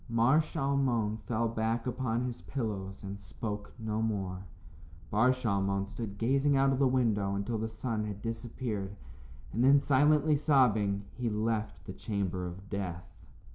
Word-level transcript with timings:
Mar 0.09 0.39
Shalmon 0.41 1.17
fell 1.27 1.47
back 1.47 1.85
upon 1.85 2.25
his 2.25 2.41
pillows 2.41 3.03
and 3.03 3.19
spoke 3.19 3.71
no 3.77 4.01
more. 4.01 4.47
Bar 5.11 5.29
Shalmon 5.31 5.85
stood 5.85 6.17
gazing 6.17 6.57
out 6.57 6.71
of 6.73 6.79
the 6.79 6.87
window 6.87 7.35
until 7.35 7.59
the 7.59 7.69
sun 7.69 8.05
had 8.05 8.19
disappeared, 8.19 8.95
and 9.53 9.63
then, 9.63 9.79
silently 9.79 10.35
sobbing, 10.35 11.03
he 11.13 11.29
left 11.29 11.85
the 11.85 11.93
chamber 11.93 12.47
of 12.47 12.67
death. 12.67 13.13